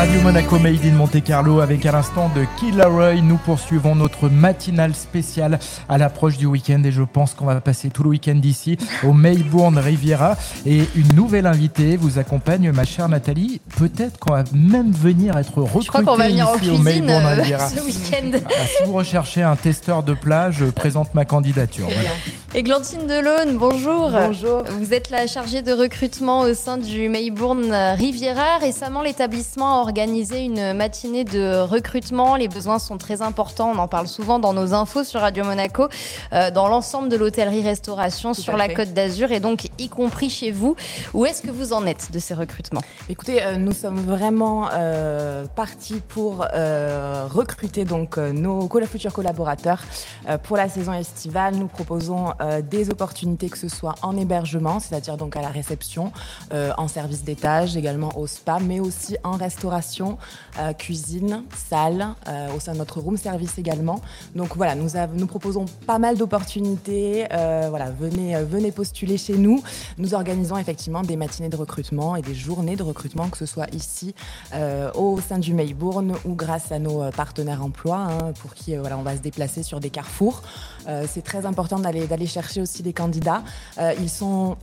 [0.00, 2.82] Radio Monaco Made in Monte Carlo avec à l'instant de Kid
[3.22, 5.58] Nous poursuivons notre matinale spéciale
[5.90, 9.12] à l'approche du week-end et je pense qu'on va passer tout le week-end d'ici au
[9.12, 13.60] Maybourne Riviera et une nouvelle invitée vous accompagne, ma chère Nathalie.
[13.76, 17.68] Peut-être qu'on va même venir être recrutée ici au Maybourne euh, Riviera.
[17.68, 18.38] Ce week-end.
[18.46, 21.88] Ah, si vous recherchez un testeur de plage, je présente ma candidature.
[22.52, 24.10] Églantine Delaune, bonjour.
[24.10, 24.64] Bonjour.
[24.64, 28.58] Vous êtes la chargée de recrutement au sein du Maybourne Riviera.
[28.58, 32.34] Récemment, l'établissement a organisé une matinée de recrutement.
[32.34, 33.70] Les besoins sont très importants.
[33.72, 35.86] On en parle souvent dans nos infos sur Radio Monaco,
[36.32, 40.74] euh, dans l'ensemble de l'hôtellerie-restauration sur la Côte d'Azur et donc y compris chez vous.
[41.14, 42.82] Où est-ce que vous en êtes de ces recrutements?
[43.08, 46.38] Écoutez, euh, nous sommes vraiment euh, partis pour
[47.32, 49.84] recruter donc nos futurs collaborateurs
[50.42, 51.54] pour la saison estivale.
[51.54, 56.12] Nous proposons euh, des opportunités que ce soit en hébergement, c'est-à-dire donc à la réception,
[56.52, 60.18] euh, en service d'étage, également au spa, mais aussi en restauration,
[60.58, 62.08] euh, cuisine, salle,
[62.54, 64.00] au sein de notre room service également.
[64.34, 67.26] Donc voilà, nous, nous proposons pas mal d'opportunités.
[67.30, 69.62] voilà, venez, venez postuler chez nous.
[69.98, 73.72] Nous organisons effectivement des matinées de recrutement et des journées de recrutement, que ce soit
[73.74, 74.14] ici
[74.94, 79.02] au sein du Maybourne ou grâce à nos partenaires emploi, hein, pour qui voilà, on
[79.02, 80.42] va se déplacer sur des carrefours.
[81.06, 83.42] C'est très important d'aller chercher aussi des candidats.
[83.78, 84.56] Euh, ils sont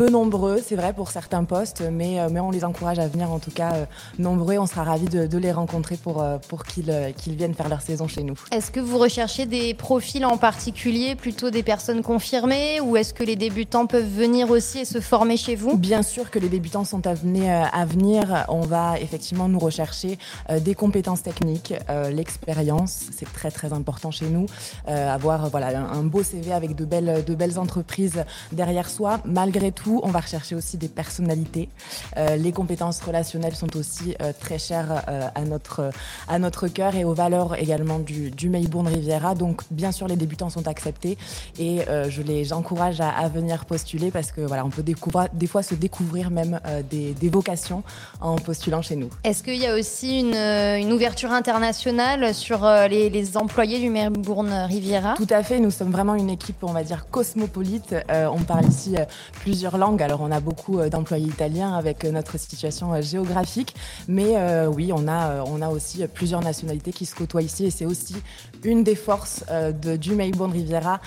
[0.00, 3.30] peu nombreux, c'est vrai, pour certains postes, mais, euh, mais on les encourage à venir
[3.30, 3.84] en tout cas euh,
[4.18, 4.56] nombreux.
[4.56, 8.08] On sera ravis de, les rencontrer pour, euh, pour qu'ils qu'ils viennent faire leur saison
[8.08, 8.32] chez nous.
[8.50, 13.22] Est-ce que vous recherchez des profils en particulier, plutôt des personnes confirmées, ou est-ce que
[13.22, 15.76] les débutants peuvent venir aussi et se former chez vous?
[15.76, 17.68] Bien sûr que les débutants sont à venir.
[17.70, 18.46] À venir.
[18.48, 20.18] On va effectivement nous rechercher
[20.62, 21.74] des compétences techniques,
[22.10, 24.46] l'expérience, c'est très très important chez nous.
[24.86, 29.89] avoir voilà, un beau CV avec de belles, de belles entreprises derrière soi, malgré tout
[30.02, 31.68] on va rechercher aussi des personnalités.
[32.16, 35.90] Euh, les compétences relationnelles sont aussi euh, très chères euh, à notre
[36.28, 39.34] à notre cœur et aux valeurs également du, du Maybourne Riviera.
[39.34, 41.16] Donc bien sûr les débutants sont acceptés
[41.58, 45.62] et je les encourage à, venir postuler parce que voilà on peut découvrir des fois
[45.62, 47.82] se découvrir même des, vocations
[48.20, 49.08] en postulant chez nous.
[49.24, 55.14] Est-ce qu'il y a aussi une, ouverture internationale sur les, les, employés du Maybourne Riviera?
[55.14, 55.60] Tout à fait.
[55.60, 57.94] Nous sommes vraiment une équipe on va dire cosmopolite.
[58.10, 58.96] on parle ici
[59.40, 60.02] plusieurs langues.
[60.02, 63.74] Alors on a beaucoup euh, d'employés italiens avec euh, notre situation euh, géographique,
[64.08, 64.36] mais
[64.68, 68.16] oui, on a, on a aussi plusieurs nationalités qui se côtoient ici et c'est aussi
[68.64, 71.00] une des forces de, du Maybourne Riviera.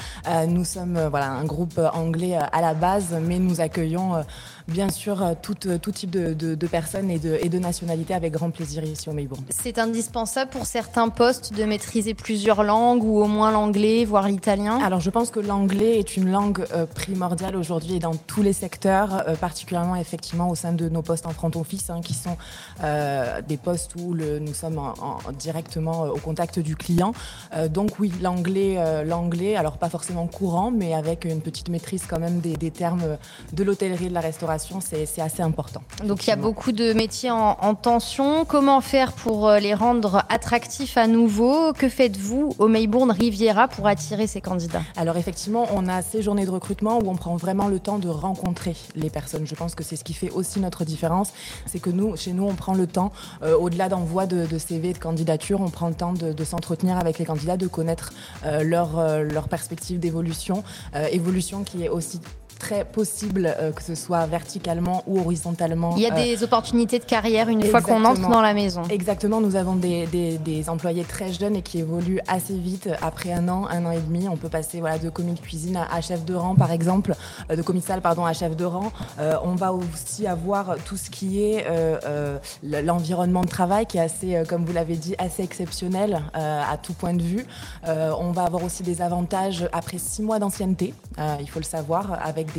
[0.48, 4.24] nous sommes voilà, un groupe anglais à la base, mais nous accueillons
[4.68, 8.52] bien sûr tout, tout type de, de, personnes et de, et de nationalités avec grand
[8.52, 9.44] plaisir ici au Maybourne.
[9.50, 14.80] C'est indispensable pour certains postes de maîtriser plusieurs langues ou au moins l'anglais, voire l'italien?
[14.84, 16.66] Alors je pense que l'anglais est une langue
[16.96, 21.26] primordiale aujourd'hui et dans tous les secteurs, euh, particulièrement effectivement au sein de nos postes
[21.26, 22.38] en front office, hein, qui sont
[22.84, 27.14] euh, des postes où le, nous sommes en, directement euh, au contact du client.
[27.70, 32.40] donc oui, l'anglais, l'anglais, alors pas forcément courant, mais avec une petite maîtrise quand même
[32.40, 33.18] des, termes
[33.54, 35.82] de l'hôtellerie et de la restauration, c'est assez important.
[36.04, 38.46] Donc il y a beaucoup de métiers en, en tension.
[38.46, 41.74] Comment faire pour les rendre attractifs à nouveau?
[41.74, 44.84] Que faites-vous au Maybourne Riviera pour attirer ces candidats?
[44.96, 48.10] Alors effectivement, on a ces journées de recrutement où on prend vraiment le temps de
[48.10, 49.46] rencontrer les personnes.
[49.46, 51.34] Je pense que c'est ce qui fait aussi notre différence,
[51.66, 53.12] c'est que nous, chez nous, on prend le temps,
[53.44, 57.20] euh, au-delà d'envoi de, de, CV, de candidature, on prend le temps de, s'entretenir avec
[57.20, 58.12] les candidats, de connaître
[58.46, 60.64] euh, leur, euh, leur perspective d'évolution,
[61.12, 62.20] évolution qui est aussi
[62.60, 65.96] très possible, euh, que ce soit verticalement ou horizontalement.
[65.96, 68.84] Il y a des euh, opportunités de carrière une fois qu'on entre dans la maison.
[68.90, 72.90] Exactement, nous avons des, des, employés très jeunes et qui évoluent assez vite.
[73.02, 75.78] Après un an, un an et demi, on peut passer voilà, de commis de cuisine
[75.78, 77.16] à, chef de rang, par exemple,
[77.52, 78.92] euh, de commis de salle pardon, à chef de rang.
[79.44, 81.66] on va aussi avoir tout ce qui est
[82.64, 87.14] l'environnement de travail qui est assez, comme vous l'avez dit, assez exceptionnel à tout point
[87.14, 87.46] de vue.
[87.86, 90.94] on va avoir aussi des avantages après six mois d'ancienneté,
[91.40, 92.53] il faut le savoir, avec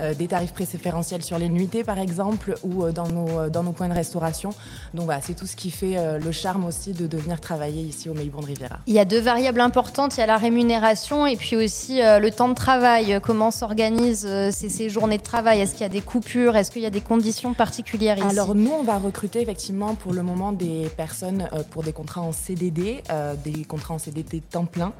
[0.00, 3.62] euh, des, tarifs préférentiels sur les nuitées, par exemple, ou euh, dans nos, euh, dans
[3.62, 4.50] nos points de restauration.
[4.94, 8.14] Donc voilà, c'est tout ce qui fait le charme aussi de, devenir travailler ici au
[8.14, 8.78] Maybourne Riviera.
[8.86, 12.30] Il y a deux variables importantes, il y a la rémunération et puis aussi le
[12.30, 13.18] temps de travail.
[13.22, 15.60] Comment s'organisent ces, journées de travail?
[15.60, 16.56] Est-ce qu'il y a des coupures?
[16.56, 18.26] Est-ce qu'il y a des conditions particulières ici?
[18.26, 22.32] Alors nous, on va recruter effectivement pour le moment des personnes pour des contrats en
[22.32, 23.02] CDD,
[23.44, 24.92] des contrats en CDD temps plein,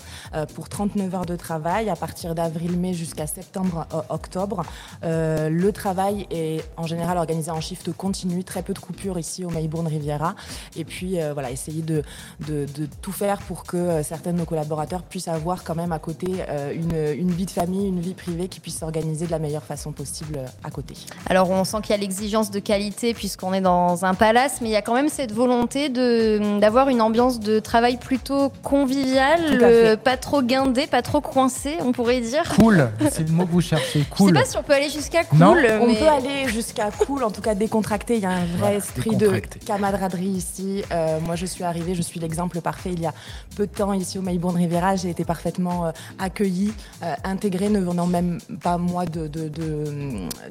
[0.54, 4.62] pour 39 heures de travail à partir d'avril-mai jusqu'à septembre-octobre octobre.
[5.02, 9.50] le travail est en général organisé en shift continu, très peu de coupures ici au
[9.50, 10.34] Maybourne Riviera.
[10.76, 12.02] Et puis voilà, essayer de,
[12.46, 12.66] de,
[13.00, 16.28] tout faire pour que certains de nos collaborateurs puissent avoir quand même à côté
[16.74, 19.92] une, une vie de famille, une vie privée qui puisse s'organiser de la meilleure façon
[19.92, 20.94] possible à côté.
[21.26, 24.68] Alors on sent qu'il y a l'exigence de qualité puisqu'on est dans un palace, mais
[24.68, 30.16] il y a quand même cette volonté d'avoir une ambiance de travail plutôt conviviale, pas
[30.16, 32.44] trop guindée, pas trop coincée, on pourrait dire.
[32.58, 34.30] Cool, c'est le mot que vous cherchez, cool.
[34.30, 35.38] Je sais pas si on peut aller jusqu'à cool.
[35.38, 35.56] Non.
[35.80, 38.16] On peut aller jusqu'à cool, en tout cas décontracté.
[38.16, 40.82] Il y a un vrai esprit de camaraderie ici.
[40.92, 42.90] Euh, moi je suis arrivée, je suis l'exemple parfait.
[42.92, 43.14] Il y a
[43.56, 46.72] peu de temps ici au Maybourne Riviera, j'ai été parfaitement euh, accueillie,
[47.02, 49.84] euh, intégrée, ne venant même pas moi de, de, de,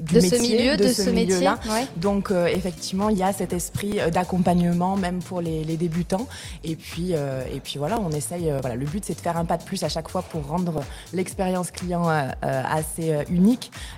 [0.00, 1.58] du métier, ce milieu, de, ce, métier-là.
[1.96, 6.26] Donc effectivement, il y a cet esprit d'accompagnement, même pour les, débutants.
[6.64, 8.52] Et puis, et puis voilà, on essaye.
[8.60, 10.82] voilà, le but c'est de faire un pas de plus à chaque fois pour rendre
[11.12, 12.08] l'expérience client
[12.42, 13.51] assez unique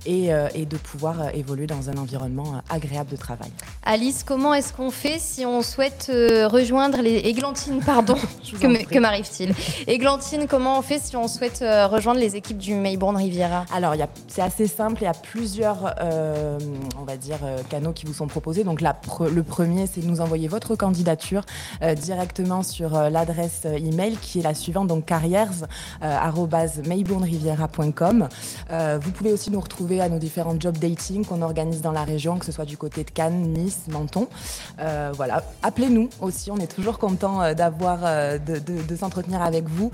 [0.06, 3.50] et, et, de pouvoir évoluer dans un environnement agréable de travail.
[3.84, 8.14] Alice, comment est-ce qu'on fait si on souhaite rejoindre les Églantines, pardon,
[8.60, 9.54] que, que m'arrive-t-il?
[9.86, 13.64] Églantine, comment on fait si on souhaite rejoindre les équipes du Maybourne Riviera?
[13.74, 13.94] Alors,
[14.28, 15.02] c'est assez simple.
[15.02, 16.58] Il y a plusieurs, euh,
[16.98, 18.64] on va dire, euh, canaux qui vous sont proposés.
[18.64, 18.94] Donc, la
[19.32, 21.42] le premier, c'est de nous envoyer votre candidature
[21.82, 25.04] euh, directement sur l'adresse email qui est la suivante, donc
[29.00, 32.38] vous pouvez aussi nous retrouver à nos différents job dating qu'on organise dans la région,
[32.38, 34.28] que ce soit du côté de Cannes, Nice, Menton.
[35.14, 36.50] voilà, appelez-nous aussi.
[36.50, 39.90] On est toujours content d'avoir, de, de s'entretenir avec vous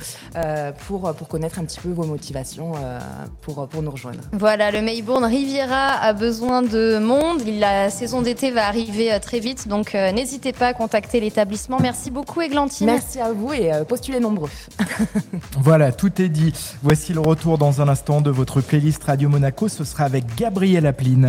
[0.86, 2.72] pour pour connaître un petit peu vos motivations
[3.42, 4.20] pour pour nous rejoindre.
[4.32, 7.42] Voilà, le Maybourne Riviera a besoin de monde.
[7.58, 11.78] La saison d'été va arriver euh, très vite, donc euh, n'hésitez pas à contacter l'établissement.
[11.80, 12.86] Merci beaucoup, Églantine.
[12.86, 14.50] Merci à vous et euh, postulez nombreux.
[15.58, 16.52] voilà, tout est dit.
[16.82, 19.39] Voici le retour dans un instant de votre playlist Radio Monaco.
[19.68, 21.28] Ce sera avec Gabriel Apline.